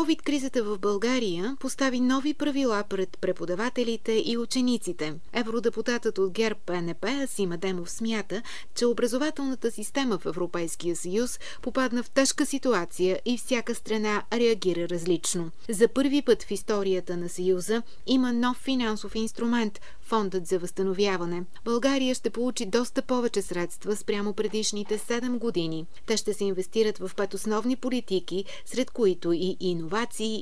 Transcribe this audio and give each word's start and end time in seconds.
COVID-кризата 0.00 0.64
в 0.64 0.78
България 0.78 1.56
постави 1.60 2.00
нови 2.00 2.34
правила 2.34 2.84
пред 2.88 3.18
преподавателите 3.20 4.22
и 4.26 4.38
учениците. 4.38 5.14
Евродепутатът 5.32 6.18
от 6.18 6.32
ГЕРБ 6.32 6.60
ПНП 6.66 7.04
Асима 7.04 7.56
Демов 7.56 7.90
смята, 7.90 8.42
че 8.74 8.86
образователната 8.86 9.70
система 9.70 10.18
в 10.18 10.26
Европейския 10.26 10.96
съюз 10.96 11.40
попадна 11.62 12.02
в 12.02 12.10
тежка 12.10 12.46
ситуация 12.46 13.20
и 13.24 13.38
всяка 13.38 13.74
страна 13.74 14.22
реагира 14.32 14.88
различно. 14.88 15.50
За 15.68 15.88
първи 15.88 16.22
път 16.22 16.42
в 16.42 16.50
историята 16.50 17.16
на 17.16 17.28
Съюза 17.28 17.82
има 18.06 18.32
нов 18.32 18.56
финансов 18.56 19.14
инструмент– 19.14 19.80
Фондът 20.10 20.46
за 20.46 20.58
възстановяване. 20.58 21.44
България 21.64 22.14
ще 22.14 22.30
получи 22.30 22.66
доста 22.66 23.02
повече 23.02 23.42
средства 23.42 23.96
спрямо 23.96 24.32
предишните 24.32 24.98
7 24.98 25.38
години. 25.38 25.86
Те 26.06 26.16
ще 26.16 26.34
се 26.34 26.44
инвестират 26.44 26.98
в 26.98 27.10
пет 27.16 27.34
основни 27.34 27.76
политики, 27.76 28.44
сред 28.64 28.90
които 28.90 29.32
и 29.32 29.56
иновации 29.60 29.89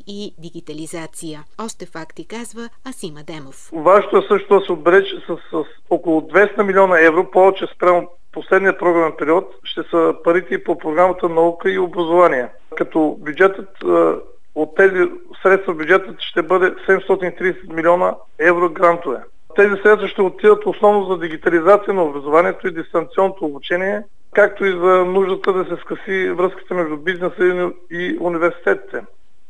и 0.06 0.34
дигитализация. 0.38 1.44
Още 1.64 1.86
факти 1.86 2.26
казва 2.28 2.68
Асима 2.88 3.20
Демов. 3.26 3.70
Важното 3.72 4.16
е 4.18 4.22
също 4.28 4.64
се 4.64 4.72
отбележи 4.72 5.16
с, 5.26 5.36
с 5.50 5.64
около 5.90 6.20
200 6.20 6.62
милиона 6.62 7.00
евро 7.00 7.30
повече 7.30 7.66
спрямо 7.74 8.08
последния 8.32 8.78
програмен 8.78 9.12
период 9.18 9.54
ще 9.64 9.82
са 9.90 10.14
парите 10.24 10.64
по 10.64 10.78
програмата 10.78 11.28
наука 11.28 11.70
и 11.70 11.78
образование. 11.78 12.48
Като 12.76 13.16
бюджетът 13.20 13.68
от 14.54 14.76
тези 14.76 15.10
средства 15.42 15.74
бюджетът 15.74 16.16
ще 16.20 16.42
бъде 16.42 16.70
730 16.70 17.72
милиона 17.74 18.14
евро 18.38 18.70
грантове. 18.70 19.18
Тези 19.56 19.82
средства 19.82 20.08
ще 20.08 20.22
отидат 20.22 20.66
основно 20.66 21.06
за 21.06 21.18
дигитализация 21.18 21.94
на 21.94 22.02
образованието 22.02 22.68
и 22.68 22.74
дистанционното 22.74 23.44
обучение, 23.44 24.02
както 24.34 24.64
и 24.64 24.70
за 24.70 25.04
нуждата 25.04 25.52
да 25.52 25.64
се 25.64 25.82
скъси 25.82 26.30
връзката 26.30 26.74
между 26.74 26.96
бизнеса 26.96 27.70
и 27.90 28.18
университетите. 28.20 29.02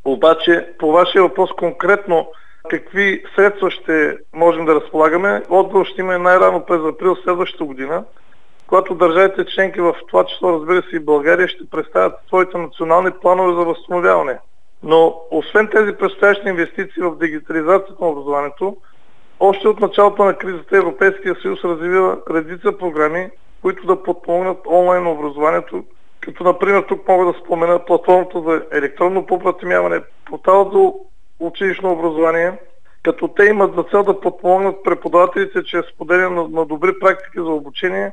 Обаче, 0.05 0.69
по 0.79 0.93
вашия 0.93 1.23
въпрос 1.23 1.51
конкретно, 1.59 2.27
какви 2.71 3.23
средства 3.37 3.71
ще 3.71 4.19
можем 4.33 4.65
да 4.65 4.75
разполагаме, 4.75 5.43
отговор 5.49 5.87
ще 5.87 6.01
има 6.01 6.19
най-рано 6.19 6.65
през 6.67 6.81
април 6.81 7.17
следващата 7.17 7.65
година, 7.65 8.05
когато 8.67 8.95
държавите 8.95 9.45
членки 9.45 9.81
в 9.81 9.95
това 10.09 10.25
число, 10.25 10.53
разбира 10.53 10.83
се 10.83 10.97
и 10.97 11.01
България, 11.01 11.49
ще 11.49 11.71
представят 11.71 12.13
своите 12.27 12.59
национални 12.59 13.11
планове 13.11 13.55
за 13.55 13.65
възстановяване. 13.65 14.39
Но 14.83 15.21
освен 15.31 15.69
тези 15.69 15.93
предстоящи 15.93 16.49
инвестиции 16.49 17.03
в 17.03 17.19
дигитализацията 17.19 18.05
на 18.05 18.09
образованието, 18.09 18.77
още 19.41 19.69
от 19.69 19.81
началото 19.81 20.25
на 20.25 20.35
кризата 20.35 20.77
Европейския 20.77 21.37
съюз 21.43 21.65
развива 21.65 22.19
редица 22.31 22.79
програми, 22.79 23.31
които 23.63 23.87
да 23.87 24.03
подпомогнат 24.03 24.59
онлайн 24.67 25.07
образованието, 25.07 25.85
като 26.29 26.45
например 26.45 26.83
тук 26.89 27.09
мога 27.09 27.33
да 27.33 27.39
спомена 27.39 27.85
платформата 27.85 28.41
за 28.41 28.63
електронно 28.73 29.27
попратимяване, 29.27 30.01
портал 30.31 30.71
за 30.73 30.93
училищно 31.47 31.93
образование, 31.93 32.53
като 33.03 33.29
те 33.29 33.45
имат 33.45 33.75
за 33.75 33.83
цел 33.83 34.03
да 34.03 34.21
подпомогнат 34.21 34.85
преподавателите 34.85 35.65
чрез 35.65 35.87
споделяне 35.87 36.37
на, 36.37 36.49
на 36.49 36.67
добри 36.67 36.99
практики 37.01 37.37
за 37.37 37.51
обучение 37.51 38.13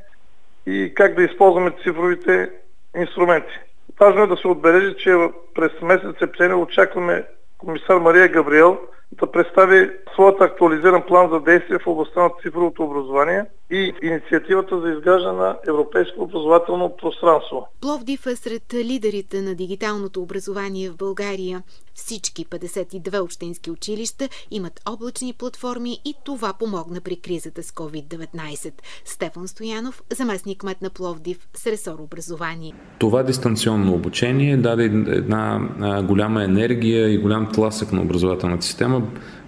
и 0.66 0.94
как 0.95 1.16
да 1.16 1.23
използваме 1.23 1.72
цифровите 1.83 2.49
инструменти. 2.97 3.59
Важно 3.99 4.23
е 4.23 4.27
да 4.27 4.38
се 4.38 4.47
отбележи, 4.47 4.95
че 4.97 5.29
през 5.55 5.72
месец 5.81 6.16
септември 6.19 6.55
очакваме 6.55 7.23
комисар 7.57 7.97
Мария 7.97 8.27
Габриел– 8.27 8.77
да 9.11 9.31
представи 9.31 9.91
своят 10.13 10.41
актуализиран 10.41 11.02
план 11.02 11.29
за 11.29 11.39
действие 11.39 11.79
в 11.79 11.88
областта 11.88 12.22
на 12.22 12.29
цифровото 12.41 12.83
образование 12.83 13.45
и 13.71 13.94
инициативата 14.03 14.81
за 14.81 14.89
изграждане 14.89 15.38
на 15.38 15.58
европейско 15.67 16.23
образователно 16.23 16.95
пространство. 17.02 17.67
Пловдив 17.81 18.25
е 18.25 18.35
сред 18.35 18.73
лидерите 18.73 19.41
на 19.41 19.55
дигиталното 19.55 20.22
образование 20.22 20.89
в 20.89 20.97
България. 20.97 21.63
Всички 21.94 22.45
52 22.45 23.19
общински 23.19 23.72
училища 23.72 24.29
имат 24.51 24.81
облачни 24.89 25.34
платформи 25.34 25.97
и 26.06 26.13
това 26.25 26.53
помогна 26.59 27.01
при 27.01 27.16
кризата 27.16 27.63
с 27.63 27.72
COVID-19. 27.72 28.73
Стефан 29.06 29.47
Стоянов, 29.47 30.03
заместник 30.12 30.59
кмет 30.59 30.81
на 30.81 30.89
Пловдив 30.89 31.47
с 31.53 31.68
ресор 31.68 32.00
образование. 32.00 32.73
Това 33.00 33.23
дистанционно 33.23 33.94
обучение 33.94 34.57
даде 34.57 34.84
една 35.07 35.59
голяма 36.07 36.44
енергия 36.44 37.09
и 37.13 37.18
голям 37.18 37.51
тласък 37.51 37.91
на 37.91 38.01
образователната 38.01 38.66
система 38.66 39.01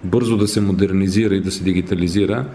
бързо 0.04 0.36
да 0.36 0.48
се 0.48 0.60
модернизира 0.60 1.34
и 1.34 1.40
да 1.40 1.50
се 1.50 1.64
дигитализира. 1.64 2.46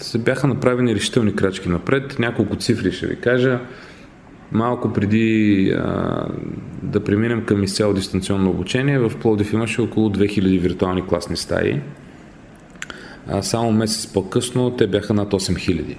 Се 0.00 0.18
бяха 0.18 0.46
направени 0.46 0.94
решителни 0.94 1.36
крачки 1.36 1.68
напред. 1.68 2.18
Няколко 2.18 2.56
цифри 2.56 2.92
ще 2.92 3.06
ви 3.06 3.16
кажа. 3.16 3.60
Малко 4.52 4.92
преди 4.92 5.70
а, 5.78 6.26
да 6.82 7.04
преминем 7.04 7.44
към 7.44 7.62
изцяло 7.62 7.94
дистанционно 7.94 8.50
обучение, 8.50 8.98
в 8.98 9.12
Пловдив 9.20 9.52
имаше 9.52 9.80
около 9.80 10.08
2000 10.08 10.60
виртуални 10.60 11.06
класни 11.06 11.36
стаи. 11.36 11.80
А 13.28 13.42
само 13.42 13.72
месец 13.72 14.12
по-късно 14.12 14.70
те 14.70 14.86
бяха 14.86 15.14
над 15.14 15.32
8000. 15.32 15.96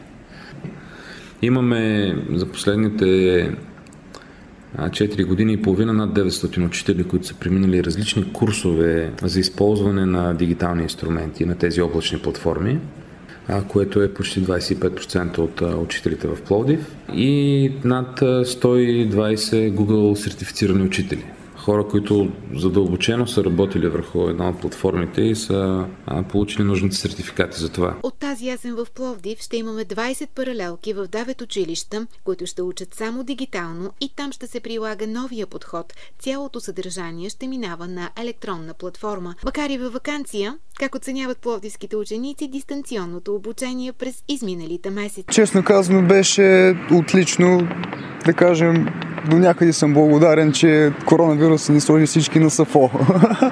Имаме 1.42 2.16
за 2.34 2.46
последните 2.46 3.06
4 4.78 5.26
години 5.26 5.54
и 5.54 5.62
половина 5.62 5.94
над 5.94 6.10
900 6.10 6.66
учители, 6.66 7.04
които 7.04 7.28
са 7.28 7.36
преминали 7.36 7.84
различни 7.84 8.34
курсове 8.34 9.12
за 9.24 9.40
използване 9.40 10.06
на 10.06 10.34
дигитални 10.34 10.84
инструменти 10.84 11.46
на 11.46 11.56
тези 11.56 11.82
облачни 11.82 12.20
платформи 12.20 12.80
което 13.68 14.02
е 14.02 14.14
почти 14.14 14.44
25% 14.44 15.38
от 15.38 15.62
учителите 15.62 16.28
в 16.28 16.42
Пловдив 16.42 16.96
и 17.14 17.72
над 17.84 18.20
120 18.20 19.74
Google 19.74 20.16
сертифицирани 20.16 20.84
учители 20.84 21.24
хора, 21.60 21.88
които 21.88 22.32
задълбочено 22.56 23.28
са 23.28 23.44
работили 23.44 23.88
върху 23.88 24.30
една 24.30 24.50
от 24.50 24.62
платформите 24.62 25.22
и 25.22 25.36
са 25.36 25.86
а, 26.06 26.24
получили 26.24 26.64
нужните 26.64 26.96
сертификати 26.96 27.60
за 27.60 27.70
това. 27.70 27.96
От 28.04 28.20
тази 28.20 28.48
ясен 28.48 28.76
в 28.76 28.88
Пловдив 28.96 29.40
ще 29.40 29.58
имаме 29.58 29.86
20 29.86 30.28
паралелки 30.36 30.94
в 30.94 31.08
9 31.08 31.42
училища, 31.42 32.08
които 32.24 32.46
ще 32.46 32.62
учат 32.62 32.94
само 32.96 33.24
дигитално 33.24 33.92
и 34.02 34.10
там 34.16 34.32
ще 34.32 34.48
се 34.48 34.60
прилага 34.60 35.08
новия 35.08 35.48
подход. 35.48 35.94
Цялото 36.20 36.60
съдържание 36.60 37.30
ще 37.30 37.48
минава 37.48 37.88
на 37.88 38.10
електронна 38.22 38.74
платформа. 38.74 39.36
Макар 39.46 39.70
и 39.70 39.78
във 39.78 39.94
вакансия, 39.94 40.58
как 40.80 40.96
оценяват 40.96 41.38
пловдивските 41.38 41.96
ученици 41.96 42.48
дистанционното 42.48 43.36
обучение 43.36 43.94
през 43.94 44.24
изминалите 44.28 44.90
месеци? 44.90 45.26
Честно 45.32 45.64
казано 45.64 46.08
беше 46.08 46.76
отлично, 46.92 47.68
да 48.26 48.34
кажем, 48.34 48.88
до 49.26 49.38
някъде 49.38 49.74
съм 49.74 49.94
благодарен, 49.94 50.52
че 50.52 50.92
коронавирус 51.06 51.70
ни 51.70 51.82
сложи 51.82 52.06
всички 52.06 52.40
на 52.40 52.50
сафо. 52.50 52.90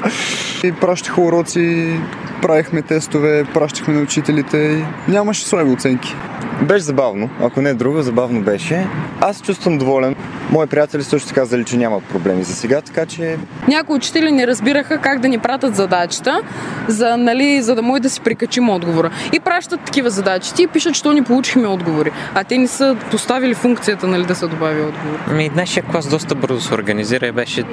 и 0.64 0.72
пращаха 0.72 1.22
уроци, 1.22 2.00
правихме 2.48 2.82
тестове, 2.82 3.44
пращахме 3.54 3.94
на 3.94 4.02
учителите 4.02 4.58
и 4.58 5.12
нямаше 5.12 5.46
слаби 5.46 5.72
оценки. 5.72 6.16
Беше 6.62 6.84
забавно, 6.84 7.30
ако 7.42 7.62
не 7.62 7.70
е 7.70 7.74
друго, 7.74 8.02
забавно 8.02 8.42
беше. 8.42 8.88
Аз 9.22 9.38
се 9.38 9.44
чувствам 9.44 9.78
доволен. 9.78 10.16
Мои 10.52 10.68
приятели 10.68 11.04
също 11.04 11.34
казали, 11.34 11.64
че 11.66 11.78
нямат 11.78 12.04
проблеми 12.04 12.44
за 12.44 12.56
сега, 12.56 12.82
така 12.82 13.06
че... 13.06 13.38
Някои 13.68 13.96
учители 13.96 14.32
не 14.32 14.48
разбираха 14.48 14.98
как 14.98 15.20
да 15.20 15.28
ни 15.28 15.38
пратят 15.38 15.76
задачата, 15.76 16.42
за, 16.88 17.18
нали, 17.18 17.62
за 17.62 17.76
да 17.76 17.82
може 17.82 18.02
да 18.02 18.10
си 18.10 18.22
прикачим 18.22 18.70
отговора. 18.70 19.12
И 19.34 19.40
пращат 19.40 19.82
такива 19.82 20.10
задачи. 20.10 20.54
Ти 20.54 20.68
пишат, 20.68 20.96
че 20.96 21.10
ни 21.10 21.24
получихме 21.24 21.68
отговори, 21.68 22.12
а 22.36 22.44
те 22.44 22.58
не 22.58 22.68
са 22.68 22.96
поставили 23.12 23.54
функцията 23.54 24.08
нали, 24.08 24.26
да 24.26 24.36
се 24.36 24.48
добави 24.48 24.82
отговор. 24.82 25.34
Ми, 25.34 25.52
нашия 25.56 25.84
клас 25.84 26.08
доста 26.08 26.36
бързо 26.36 26.62
се 26.62 26.74
организира 26.74 27.28
и 27.28 27.32
беше 27.32 27.64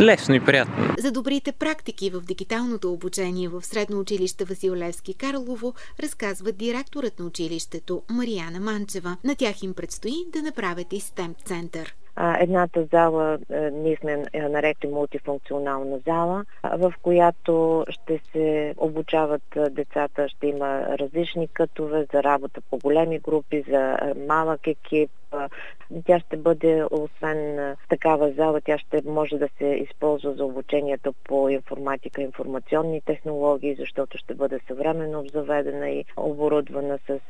лесно 0.00 0.34
и 0.34 0.40
приятно. 0.40 0.94
За 0.98 1.12
добрите 1.12 1.52
практики 1.52 2.10
в 2.10 2.20
дигиталното 2.20 2.92
обучение 2.92 3.48
в 3.48 3.62
Средно 3.62 4.00
училище 4.00 4.44
Васил 4.44 4.74
Левски 4.74 5.14
Карлово 5.14 5.74
разказва 6.02 6.52
директорът 6.52 7.18
на 7.18 7.26
училището 7.26 8.02
Марияна 8.10 8.60
Манчева. 8.60 9.16
На 9.24 9.34
тях 9.34 9.62
им 9.62 9.74
предстои 9.74 10.14
да 10.32 10.42
направят 10.42 10.92
и 10.92 11.00
стемп 11.00 11.36
център. 11.44 11.94
Едната 12.40 12.84
зала 12.84 13.38
ние 13.72 13.96
сме 13.96 14.24
нарекли 14.34 14.88
мултифункционална 14.88 15.98
зала, 16.06 16.44
в 16.64 16.94
която 17.02 17.84
ще 17.88 18.20
се 18.32 18.74
обучават 18.76 19.42
децата, 19.70 20.28
ще 20.28 20.46
има 20.46 20.98
различни 20.98 21.48
кътове 21.48 22.06
за 22.12 22.22
работа 22.22 22.60
по 22.70 22.78
големи 22.78 23.18
групи, 23.18 23.64
за 23.68 23.96
малък 24.28 24.66
екип, 24.66 25.10
тя 26.06 26.20
ще 26.20 26.36
бъде, 26.36 26.84
освен 26.90 27.74
такава 27.88 28.32
зала, 28.32 28.60
тя 28.60 28.78
ще 28.78 29.02
може 29.06 29.38
да 29.38 29.48
се 29.58 29.66
използва 29.66 30.32
за 30.32 30.44
обучението 30.44 31.12
по 31.24 31.48
информатика, 31.48 32.22
информационни 32.22 33.00
технологии, 33.00 33.74
защото 33.74 34.18
ще 34.18 34.34
бъде 34.34 34.60
съвременно 34.66 35.20
обзаведена 35.20 35.90
и 35.90 36.04
оборудвана 36.16 36.98
с 37.06 37.20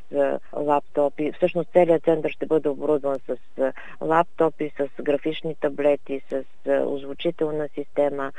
лаптопи. 0.53 1.31
Всъщност 1.31 1.71
целият 1.71 2.03
център 2.03 2.31
ще 2.31 2.45
бъде 2.45 2.69
оборудван 2.69 3.17
с 3.27 3.37
лаптопи, 4.01 4.71
с 4.97 5.01
графични 5.01 5.55
таблети, 5.55 6.21
с 6.29 6.43
озвучителна 6.85 7.69
система, 7.75 8.31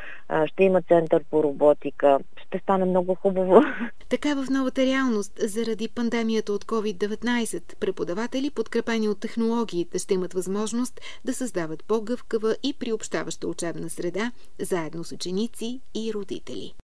ще 0.46 0.64
има 0.64 0.82
център 0.82 1.24
по 1.30 1.42
роботика. 1.42 2.18
Ще 2.46 2.58
стане 2.58 2.84
много 2.84 3.14
хубаво. 3.14 3.62
Така 4.08 4.34
в 4.34 4.50
новата 4.50 4.86
реалност, 4.86 5.32
заради 5.38 5.88
пандемията 5.88 6.52
от 6.52 6.64
COVID-19, 6.64 7.78
преподаватели, 7.78 8.50
подкрепени 8.50 9.08
от 9.08 9.20
технологиите, 9.20 9.98
ще 9.98 10.14
имат 10.14 10.32
възможност 10.32 11.00
да 11.24 11.34
създават 11.34 11.84
по-гъвкава 11.84 12.56
и 12.62 12.74
приобщаваща 12.78 13.48
учебна 13.48 13.90
среда, 13.90 14.32
заедно 14.58 15.04
с 15.04 15.12
ученици 15.12 15.80
и 15.94 16.12
родители. 16.14 16.74